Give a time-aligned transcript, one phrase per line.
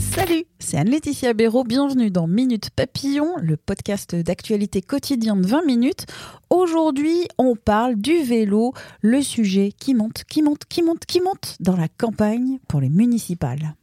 [0.00, 1.62] Salut, c'est Anne-Laetitia Béraud.
[1.62, 6.06] Bienvenue dans Minute Papillon, le podcast d'actualité quotidien de 20 minutes.
[6.50, 11.56] Aujourd'hui, on parle du vélo, le sujet qui monte, qui monte, qui monte, qui monte
[11.60, 13.76] dans la campagne pour les municipales.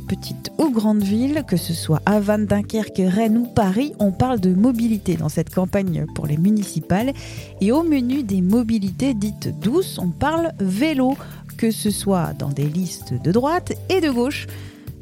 [0.00, 4.52] Petites ou grandes villes, que ce soit Vannes, Dunkerque, Rennes ou Paris, on parle de
[4.54, 7.12] mobilité dans cette campagne pour les municipales.
[7.60, 11.16] Et au menu des mobilités dites douces, on parle vélo,
[11.56, 14.46] que ce soit dans des listes de droite et de gauche.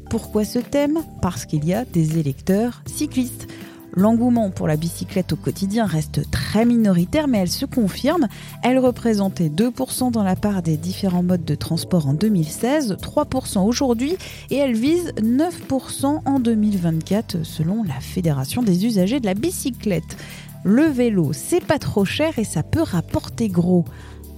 [0.09, 0.99] Pourquoi ce thème?
[1.21, 3.47] Parce qu'il y a des électeurs cyclistes.
[3.97, 8.27] L'engouement pour la bicyclette au quotidien reste très minoritaire, mais elle se confirme.
[8.61, 14.15] Elle représentait 2% dans la part des différents modes de transport en 2016, 3% aujourd'hui,
[14.51, 20.15] et elle vise 9% en 2024, selon la Fédération des usagers de la bicyclette.
[20.63, 23.85] Le vélo, c'est pas trop cher et ça peut rapporter gros.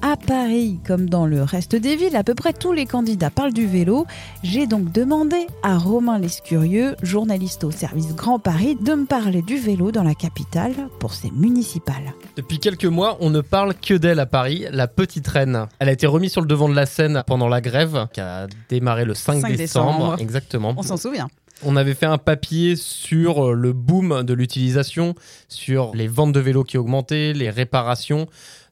[0.01, 3.51] À Paris, comme dans le reste des villes, à peu près tous les candidats parlent
[3.51, 4.07] du vélo.
[4.43, 9.57] J'ai donc demandé à Romain Lescurieux, journaliste au service Grand Paris, de me parler du
[9.57, 12.13] vélo dans la capitale pour ses municipales.
[12.37, 15.67] Depuis quelques mois, on ne parle que d'elle à Paris, la petite reine.
[15.79, 18.47] Elle a été remise sur le devant de la scène pendant la grève qui a
[18.69, 19.91] démarré le 5, 5 décembre.
[19.91, 20.15] décembre.
[20.21, 20.73] Exactement.
[20.77, 21.27] On s'en souvient.
[21.61, 25.13] On avait fait un papier sur le boom de l'utilisation,
[25.49, 28.27] sur les ventes de vélos qui augmentaient, les réparations.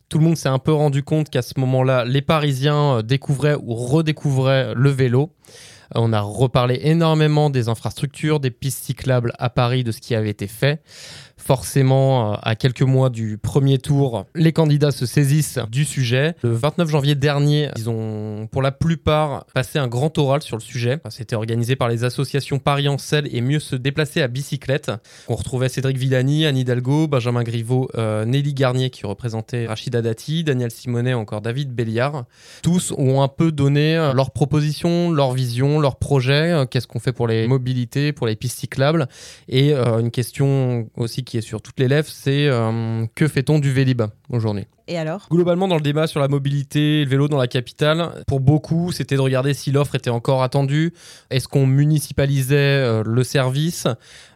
[0.10, 3.56] Tout le monde s'est un peu rendu compte qu'à ce moment-là, les Parisiens euh, découvraient
[3.56, 5.34] ou redécouvraient le vélo.
[5.96, 10.16] Euh, On a reparlé énormément des infrastructures, des pistes cyclables à Paris, de ce qui
[10.16, 10.82] avait été fait.
[11.38, 16.36] Forcément, euh, à quelques mois du premier tour, les candidats se saisissent du sujet.
[16.42, 20.62] Le 29 janvier dernier, ils ont pour la plupart passé un grand oral sur le
[20.62, 21.00] sujet.
[21.10, 24.92] C'était organisé par les associations Paris en selle et mieux se déplacer à bicyclette.
[25.28, 30.44] On retrouvait Cédric Villani, Anne Hidalgo, Benjamin Griveaux, euh, Nelly Garnier qui représentait Rachida Dati,
[30.44, 32.26] Daniel Simonet, encore David Béliard.
[32.64, 36.66] Tous ont un peu donné euh, leurs propositions, leurs visions, leurs projets.
[36.72, 39.08] Qu'est-ce qu'on fait pour les mobilités, pour les pistes cyclables
[39.48, 43.72] Et une question aussi qui est sur toutes les lèvres, c'est euh, que fait-on du
[43.72, 44.66] Vélib aujourd'hui?
[44.88, 48.40] Et alors Globalement, dans le débat sur la mobilité le vélo dans la capitale, pour
[48.40, 50.94] beaucoup, c'était de regarder si l'offre était encore attendue.
[51.30, 53.88] Est-ce qu'on municipalisait euh, le service?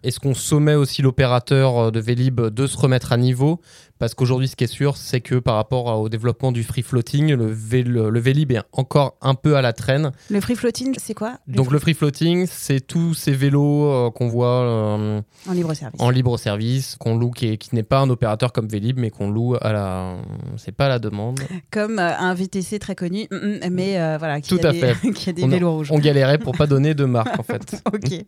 [0.03, 3.59] Est-ce qu'on sommait aussi l'opérateur euh, de Vélib de se remettre à niveau?
[3.99, 7.33] Parce qu'aujourd'hui, ce qui est sûr, c'est que par rapport au développement du free floating,
[7.35, 10.11] le, vélo- le Vélib est encore un peu à la traîne.
[10.31, 11.33] Le free floating, c'est quoi?
[11.47, 16.01] Donc le free floating, c'est tous ces vélos euh, qu'on voit euh, En libre service.
[16.01, 19.29] en libre service, qu'on loue, qui, qui n'est pas un opérateur comme Vélib, mais qu'on
[19.29, 20.15] loue à la,
[20.57, 21.39] c'est pas la demande.
[21.71, 24.71] Comme euh, un VTC très connu, mm, mm, mais euh, voilà, qui Tout a à
[24.73, 25.11] des, fait.
[25.13, 25.91] qui a des On a- vélos rouges.
[25.91, 27.81] On galérait pour pas donner de marque en fait.
[27.93, 28.23] Ok.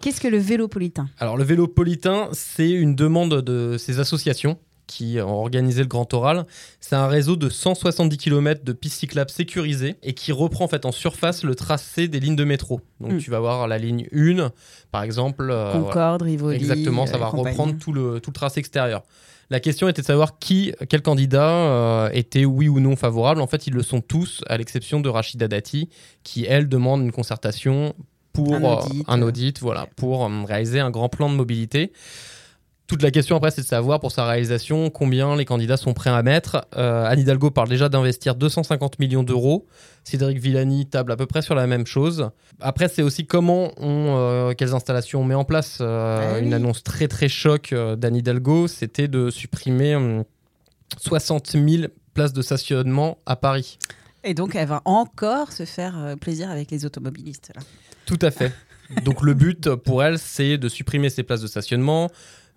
[0.00, 1.08] Qu'est-ce que le vélopolitain?
[1.18, 4.58] Alors le Vélopolitain, c'est une demande de ces associations
[4.90, 6.46] qui ont organisé le Grand Oral.
[6.80, 10.84] C'est un réseau de 170 km de pistes cyclables sécurisées et qui reprend en fait
[10.84, 12.80] en surface le tracé des lignes de métro.
[13.00, 13.18] Donc Mm.
[13.18, 14.50] tu vas voir la ligne 1,
[14.90, 15.48] par exemple.
[15.50, 15.84] euh, voilà.
[15.84, 16.56] Concorde, Rivoli.
[16.56, 17.56] Exactement, ça euh, va compagnie.
[17.56, 19.02] reprendre tout le, tout le tracé extérieur.
[19.48, 23.40] La question était de savoir qui, quel candidat euh, était oui ou non favorable.
[23.40, 25.88] En fait, ils le sont tous, à l'exception de Rachida Dati,
[26.24, 27.94] qui, elle, demande une concertation
[28.32, 31.34] pour Un euh, audit, un euh, audit, voilà, pour euh, réaliser un grand plan de
[31.34, 31.90] mobilité.
[32.90, 36.10] Toute la question après, c'est de savoir pour sa réalisation combien les candidats sont prêts
[36.10, 36.66] à mettre.
[36.76, 39.68] Euh, Anne Hidalgo parle déjà d'investir 250 millions d'euros.
[40.02, 42.30] Cédric Villani table à peu près sur la même chose.
[42.58, 45.78] Après, c'est aussi comment on, euh, quelles installations on met en place.
[45.80, 50.24] Euh, Ah Une annonce très très choc d'Anne Hidalgo, c'était de supprimer hum,
[50.98, 53.78] 60 000 places de stationnement à Paris.
[54.24, 57.52] Et donc, elle va encore se faire plaisir avec les automobilistes.
[57.54, 57.62] Là.
[58.04, 58.52] Tout à fait.
[59.04, 62.10] Donc le but pour elle, c'est de supprimer ces places de stationnement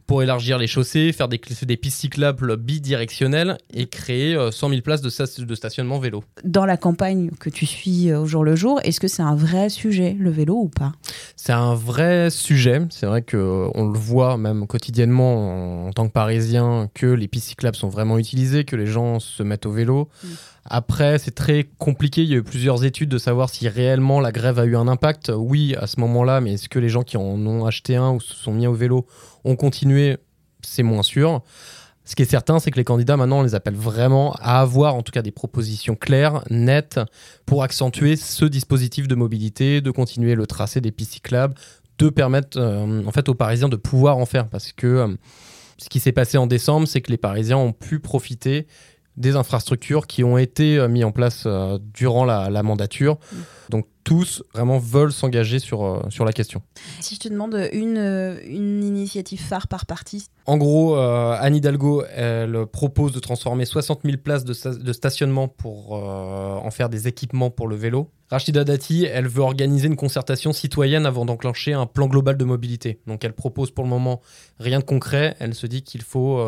[0.07, 4.81] pour élargir les chaussées, faire des, des pistes cyclables bidirectionnelles et créer euh, 100 000
[4.81, 6.23] places de, sta- de stationnement vélo.
[6.43, 9.35] Dans la campagne que tu suis euh, au jour le jour, est-ce que c'est un
[9.35, 10.91] vrai sujet, le vélo ou pas?
[11.35, 12.81] C'est un vrai sujet.
[12.89, 17.27] C'est vrai que on le voit même quotidiennement en, en tant que Parisien que les
[17.27, 20.09] pistes cyclables sont vraiment utilisées, que les gens se mettent au vélo.
[20.23, 20.27] Mm.
[20.65, 22.23] Après, c'est très compliqué.
[22.23, 24.87] Il y a eu plusieurs études de savoir si réellement la grève a eu un
[24.87, 25.29] impact.
[25.35, 28.21] Oui, à ce moment-là, mais est-ce que les gens qui en ont acheté un ou
[28.21, 29.05] se sont mis au vélo
[29.43, 29.92] ont continué
[30.61, 31.41] C'est moins sûr.
[32.05, 34.95] Ce qui est certain, c'est que les candidats, maintenant, on les appelle vraiment à avoir,
[34.95, 36.99] en tout cas, des propositions claires, nettes,
[37.45, 41.53] pour accentuer ce dispositif de mobilité, de continuer le tracé des pistes cyclables,
[41.99, 44.49] de permettre, euh, en fait, aux Parisiens de pouvoir en faire.
[44.49, 45.07] Parce que euh,
[45.77, 48.67] ce qui s'est passé en décembre, c'est que les Parisiens ont pu profiter
[49.15, 53.17] des infrastructures qui ont été euh, mises en place euh, durant la, la mandature.
[53.69, 56.61] Donc tous vraiment veulent s'engager sur, euh, sur la question.
[56.99, 61.55] Si je te demande une, euh, une initiative phare par parti En gros, euh, Anne
[61.55, 67.07] Hidalgo, elle propose de transformer 60 000 places de, de stationnement pour en faire des
[67.07, 68.09] équipements pour le vélo.
[68.29, 72.99] Rachida Dati, elle veut organiser une concertation citoyenne avant d'enclencher un plan global de mobilité.
[73.05, 74.21] Donc elle propose pour le moment
[74.59, 75.35] rien de concret.
[75.39, 76.43] Elle se dit qu'il faut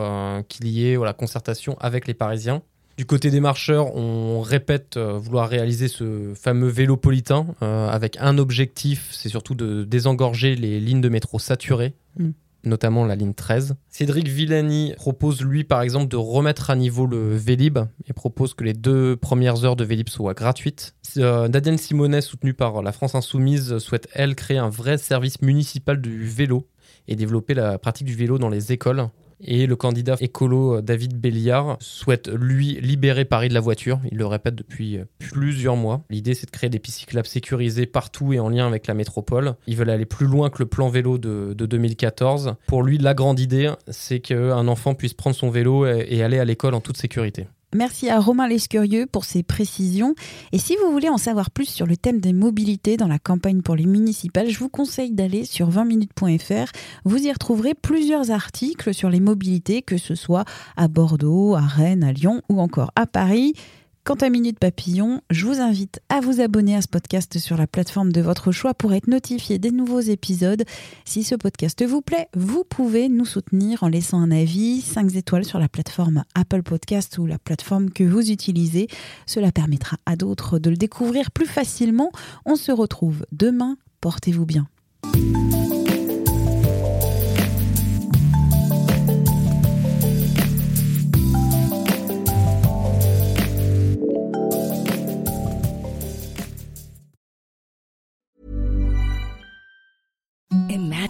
[0.50, 2.64] qu'il y ait la concertation avec les Parisiens.
[2.98, 8.38] Du côté des marcheurs, on répète euh, vouloir réaliser ce fameux vélopolitain euh, avec un
[8.38, 11.94] objectif, c'est surtout de désengorger les lignes de métro saturées.
[12.18, 12.30] Mm.
[12.64, 13.76] notamment la ligne 13.
[13.90, 18.64] Cédric Villani propose, lui, par exemple, de remettre à niveau le Vélib et propose que
[18.64, 20.96] les deux premières heures de Vélib soient gratuites.
[21.18, 26.00] Euh, Nadine Simonet, soutenue par la France Insoumise, souhaite, elle, créer un vrai service municipal
[26.00, 26.68] du vélo
[27.10, 29.10] et développer la pratique du vélo dans les écoles.
[29.42, 34.00] Et le candidat écolo euh, David Béliard souhaite, lui, libérer Paris de la voiture.
[34.12, 36.04] Il le répète depuis euh, plusieurs mois.
[36.10, 39.56] L'idée, c'est de créer des pistes cyclables sécurisées partout et en lien avec la métropole.
[39.68, 42.56] Ils veulent aller plus loin que le plan vélo de, 2014.
[42.68, 46.46] Pour lui, la grande idée, c'est qu'un enfant puisse prendre son vélo et aller à
[46.46, 47.48] l'école en toute sécurité.
[47.76, 50.16] Merci à Romain Lescurieux pour ses précisions.
[50.54, 53.62] Et si vous voulez en savoir plus sur le thème des mobilités dans la campagne
[53.62, 56.72] pour les municipales, je vous conseille d'aller sur 20minutes.fr.
[57.04, 60.46] Vous y retrouverez plusieurs articles sur les mobilités, que ce soit
[60.78, 63.56] à Bordeaux, à Rennes, à Lyon ou encore à Paris.
[64.06, 67.66] Quant à Minute Papillon, je vous invite à vous abonner à ce podcast sur la
[67.66, 70.64] plateforme de votre choix pour être notifié des nouveaux épisodes.
[71.06, 75.44] Si ce podcast vous plaît, vous pouvez nous soutenir en laissant un avis, 5 étoiles
[75.44, 78.90] sur la plateforme Apple Podcast ou la plateforme que vous utilisez.
[79.26, 82.12] Cela permettra à d'autres de le découvrir plus facilement.
[82.46, 83.76] On se retrouve demain.
[84.02, 84.68] Portez-vous bien.